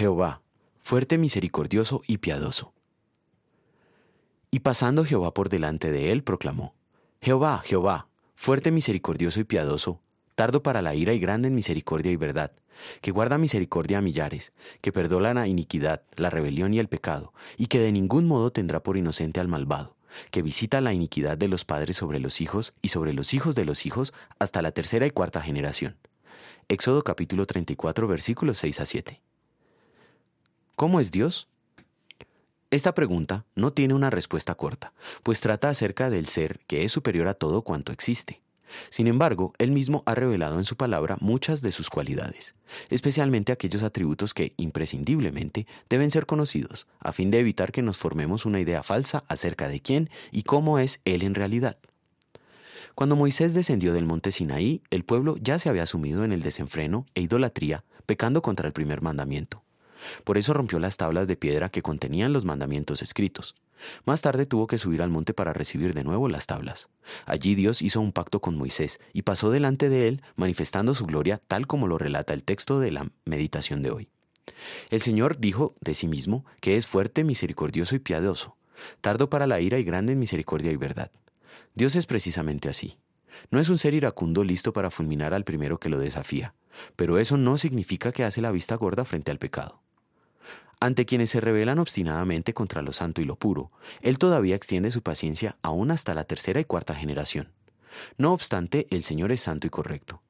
Jehová, 0.00 0.40
fuerte, 0.78 1.18
misericordioso 1.18 2.00
y 2.06 2.16
piadoso. 2.16 2.72
Y 4.50 4.60
pasando 4.60 5.04
Jehová 5.04 5.34
por 5.34 5.50
delante 5.50 5.90
de 5.90 6.10
él, 6.10 6.24
proclamó, 6.24 6.74
Jehová, 7.20 7.60
Jehová, 7.62 8.08
fuerte, 8.34 8.70
misericordioso 8.70 9.40
y 9.40 9.44
piadoso, 9.44 10.00
tardo 10.36 10.62
para 10.62 10.80
la 10.80 10.94
ira 10.94 11.12
y 11.12 11.20
grande 11.20 11.48
en 11.48 11.54
misericordia 11.54 12.10
y 12.10 12.16
verdad, 12.16 12.52
que 13.02 13.10
guarda 13.10 13.36
misericordia 13.36 13.98
a 13.98 14.00
millares, 14.00 14.54
que 14.80 14.90
perdona 14.90 15.34
la 15.34 15.46
iniquidad, 15.46 16.00
la 16.16 16.30
rebelión 16.30 16.72
y 16.72 16.78
el 16.78 16.88
pecado, 16.88 17.34
y 17.58 17.66
que 17.66 17.78
de 17.78 17.92
ningún 17.92 18.26
modo 18.26 18.52
tendrá 18.52 18.82
por 18.82 18.96
inocente 18.96 19.38
al 19.38 19.48
malvado, 19.48 19.98
que 20.30 20.40
visita 20.40 20.80
la 20.80 20.94
iniquidad 20.94 21.36
de 21.36 21.48
los 21.48 21.66
padres 21.66 21.98
sobre 21.98 22.20
los 22.20 22.40
hijos 22.40 22.72
y 22.80 22.88
sobre 22.88 23.12
los 23.12 23.34
hijos 23.34 23.54
de 23.54 23.66
los 23.66 23.84
hijos 23.84 24.14
hasta 24.38 24.62
la 24.62 24.72
tercera 24.72 25.06
y 25.06 25.10
cuarta 25.10 25.42
generación. 25.42 25.98
Éxodo 26.68 27.02
capítulo 27.02 27.44
34 27.44 28.08
versículos 28.08 28.56
6 28.56 28.80
a 28.80 28.86
7. 28.86 29.20
¿Cómo 30.80 30.98
es 30.98 31.10
Dios? 31.10 31.46
Esta 32.70 32.94
pregunta 32.94 33.44
no 33.54 33.74
tiene 33.74 33.92
una 33.92 34.08
respuesta 34.08 34.54
corta, 34.54 34.94
pues 35.22 35.42
trata 35.42 35.68
acerca 35.68 36.08
del 36.08 36.26
ser 36.26 36.60
que 36.66 36.84
es 36.84 36.90
superior 36.90 37.28
a 37.28 37.34
todo 37.34 37.60
cuanto 37.60 37.92
existe. 37.92 38.40
Sin 38.88 39.06
embargo, 39.06 39.52
él 39.58 39.72
mismo 39.72 40.02
ha 40.06 40.14
revelado 40.14 40.56
en 40.56 40.64
su 40.64 40.78
palabra 40.78 41.18
muchas 41.20 41.60
de 41.60 41.70
sus 41.70 41.90
cualidades, 41.90 42.54
especialmente 42.88 43.52
aquellos 43.52 43.82
atributos 43.82 44.32
que, 44.32 44.54
imprescindiblemente, 44.56 45.66
deben 45.90 46.10
ser 46.10 46.24
conocidos, 46.24 46.86
a 46.98 47.12
fin 47.12 47.30
de 47.30 47.40
evitar 47.40 47.72
que 47.72 47.82
nos 47.82 47.98
formemos 47.98 48.46
una 48.46 48.58
idea 48.58 48.82
falsa 48.82 49.22
acerca 49.28 49.68
de 49.68 49.80
quién 49.80 50.08
y 50.32 50.44
cómo 50.44 50.78
es 50.78 51.02
él 51.04 51.24
en 51.24 51.34
realidad. 51.34 51.76
Cuando 52.94 53.16
Moisés 53.16 53.52
descendió 53.52 53.92
del 53.92 54.06
monte 54.06 54.32
Sinaí, 54.32 54.80
el 54.88 55.04
pueblo 55.04 55.36
ya 55.42 55.58
se 55.58 55.68
había 55.68 55.84
sumido 55.84 56.24
en 56.24 56.32
el 56.32 56.40
desenfreno 56.40 57.04
e 57.14 57.20
idolatría, 57.20 57.84
pecando 58.06 58.40
contra 58.40 58.66
el 58.66 58.72
primer 58.72 59.02
mandamiento. 59.02 59.62
Por 60.24 60.38
eso 60.38 60.52
rompió 60.52 60.78
las 60.78 60.96
tablas 60.96 61.28
de 61.28 61.36
piedra 61.36 61.68
que 61.68 61.82
contenían 61.82 62.32
los 62.32 62.44
mandamientos 62.44 63.02
escritos. 63.02 63.54
Más 64.04 64.22
tarde 64.22 64.46
tuvo 64.46 64.66
que 64.66 64.78
subir 64.78 65.02
al 65.02 65.10
monte 65.10 65.34
para 65.34 65.52
recibir 65.52 65.94
de 65.94 66.04
nuevo 66.04 66.28
las 66.28 66.46
tablas. 66.46 66.90
Allí 67.26 67.54
Dios 67.54 67.82
hizo 67.82 68.00
un 68.00 68.12
pacto 68.12 68.40
con 68.40 68.56
Moisés 68.56 69.00
y 69.12 69.22
pasó 69.22 69.50
delante 69.50 69.88
de 69.88 70.08
él, 70.08 70.22
manifestando 70.36 70.94
su 70.94 71.06
gloria 71.06 71.40
tal 71.46 71.66
como 71.66 71.86
lo 71.86 71.98
relata 71.98 72.34
el 72.34 72.44
texto 72.44 72.80
de 72.80 72.90
la 72.90 73.10
meditación 73.24 73.82
de 73.82 73.90
hoy. 73.90 74.08
El 74.90 75.00
Señor 75.00 75.38
dijo 75.38 75.74
de 75.80 75.94
sí 75.94 76.08
mismo 76.08 76.44
que 76.60 76.76
es 76.76 76.86
fuerte, 76.86 77.24
misericordioso 77.24 77.94
y 77.94 78.00
piadoso, 78.00 78.56
tardo 79.00 79.30
para 79.30 79.46
la 79.46 79.60
ira 79.60 79.78
y 79.78 79.84
grande 79.84 80.12
en 80.12 80.18
misericordia 80.18 80.72
y 80.72 80.76
verdad. 80.76 81.10
Dios 81.74 81.96
es 81.96 82.06
precisamente 82.06 82.68
así. 82.68 82.98
No 83.50 83.60
es 83.60 83.68
un 83.68 83.78
ser 83.78 83.94
iracundo 83.94 84.44
listo 84.44 84.72
para 84.72 84.90
fulminar 84.90 85.34
al 85.34 85.44
primero 85.44 85.78
que 85.78 85.88
lo 85.88 85.98
desafía, 85.98 86.54
pero 86.96 87.18
eso 87.18 87.36
no 87.36 87.56
significa 87.58 88.12
que 88.12 88.24
hace 88.24 88.40
la 88.40 88.50
vista 88.50 88.74
gorda 88.74 89.04
frente 89.04 89.30
al 89.30 89.38
pecado. 89.38 89.80
Ante 90.80 91.04
quienes 91.04 91.28
se 91.28 91.42
rebelan 91.42 91.78
obstinadamente 91.78 92.54
contra 92.54 92.80
lo 92.80 92.92
santo 92.92 93.20
y 93.20 93.26
lo 93.26 93.36
puro, 93.36 93.70
Él 94.00 94.16
todavía 94.16 94.56
extiende 94.56 94.90
su 94.90 95.02
paciencia 95.02 95.56
aún 95.60 95.90
hasta 95.90 96.14
la 96.14 96.24
tercera 96.24 96.58
y 96.58 96.64
cuarta 96.64 96.94
generación. 96.94 97.52
No 98.16 98.32
obstante, 98.32 98.86
el 98.90 99.02
Señor 99.02 99.30
es 99.30 99.42
santo 99.42 99.66
y 99.66 99.70
correcto. 99.70 100.22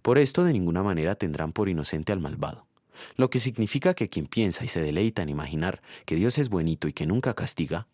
Por 0.00 0.16
esto 0.16 0.44
de 0.44 0.54
ninguna 0.54 0.82
manera 0.82 1.14
tendrán 1.14 1.52
por 1.52 1.68
inocente 1.68 2.12
al 2.12 2.20
malvado. 2.20 2.66
Lo 3.16 3.28
que 3.28 3.38
significa 3.38 3.92
que 3.92 4.08
quien 4.08 4.26
piensa 4.26 4.64
y 4.64 4.68
se 4.68 4.80
deleita 4.80 5.22
en 5.22 5.28
imaginar 5.28 5.82
que 6.06 6.16
Dios 6.16 6.38
es 6.38 6.48
buenito 6.48 6.88
y 6.88 6.94
que 6.94 7.06
nunca 7.06 7.34
castiga, 7.34 7.86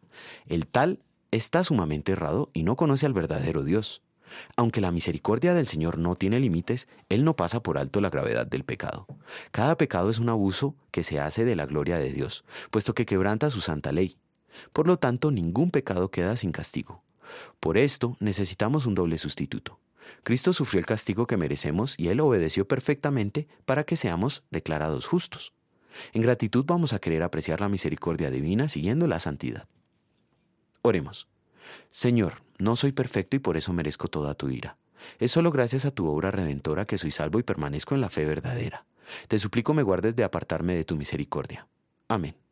el 0.47 0.69
tal 0.69 1.01
está 1.33 1.65
sumamente 1.65 2.13
errado 2.13 2.49
y 2.53 2.63
no 2.63 2.77
conoce 2.77 3.07
al 3.07 3.13
verdadero 3.13 3.65
Dios. 3.65 4.03
Aunque 4.57 4.81
la 4.81 4.93
misericordia 4.93 5.55
del 5.55 5.67
Señor 5.67 5.99
no 5.99 6.17
tiene 6.17 6.41
límites, 6.41 6.89
Él 7.09 7.25
no 7.25 7.37
pasa 7.37 7.63
por 7.63 7.79
alto 7.79 8.01
la 8.01 8.11
gravedad 8.11 8.47
del 8.47 8.65
pecado. 8.65 9.07
Cada 9.51 9.77
pecado 9.77 10.11
es 10.11 10.19
un 10.19 10.29
abuso 10.29 10.75
que 10.91 11.03
se 11.03 11.21
hace 11.21 11.45
de 11.45 11.57
la 11.57 11.67
gloria 11.67 11.99
de 11.99 12.13
Dios, 12.13 12.45
puesto 12.71 12.95
que 12.95 13.07
quebranta 13.07 13.51
su 13.51 13.61
santa 13.61 13.93
ley. 13.93 14.17
Por 14.73 14.87
lo 14.87 14.99
tanto, 14.99 15.31
ningún 15.31 15.71
pecado 15.71 16.11
queda 16.11 16.37
sin 16.37 16.53
castigo. 16.53 17.03
Por 17.61 17.79
esto 17.79 18.17
necesitamos 18.21 18.87
un 18.87 18.95
doble 18.95 19.19
sustituto. 19.19 19.81
Cristo 20.23 20.53
sufrió 20.53 20.81
el 20.81 20.87
castigo 20.87 21.27
que 21.27 21.37
merecemos 21.37 21.95
y 21.99 22.09
Él 22.09 22.21
obedeció 22.21 22.69
perfectamente 22.69 23.49
para 23.65 23.85
que 23.85 23.97
seamos 23.97 24.45
declarados 24.51 25.07
justos. 25.07 25.53
En 26.13 26.23
gratitud 26.23 26.65
vamos 26.67 26.93
a 26.93 26.99
querer 26.99 27.23
apreciar 27.23 27.61
la 27.61 27.69
misericordia 27.69 28.31
divina 28.31 28.69
siguiendo 28.69 29.07
la 29.07 29.21
santidad. 29.21 29.67
Oremos. 30.83 31.29
Señor, 31.91 32.35
no 32.59 32.77
soy 32.77 32.93
perfecto 32.93 33.37
y 33.37 33.41
por 33.41 33.57
eso 33.57 33.73
merezco 33.73 34.09
toda 34.09 34.35
tu 34.35 34.51
ira. 34.51 34.77
Es 35.19 35.33
solo 35.33 35.51
gracias 35.51 35.85
a 35.85 35.91
tu 35.91 36.07
obra 36.07 36.31
redentora 36.31 36.87
que 36.87 36.99
soy 36.99 37.11
salvo 37.11 37.39
y 37.39 37.43
permanezco 37.43 37.95
en 37.95 38.01
la 38.01 38.11
fe 38.11 38.25
verdadera. 38.25 38.87
Te 39.29 39.39
suplico 39.39 39.75
me 39.75 39.83
guardes 39.83 40.17
de 40.17 40.25
apartarme 40.25 40.75
de 40.75 40.85
tu 40.85 40.97
misericordia. 40.97 41.69
Amén. 42.09 42.44